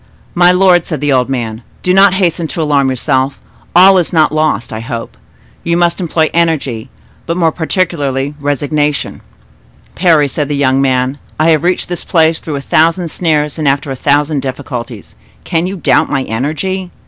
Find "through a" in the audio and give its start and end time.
12.39-12.61